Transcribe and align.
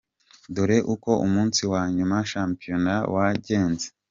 Dore 0.55 0.77
uko 0.93 1.09
umunsi 1.25 1.61
wa 1.71 1.83
nyuma 1.95 2.15
wa 2.19 2.27
shampiyona 2.31 2.93
wagenze:. 3.13 3.87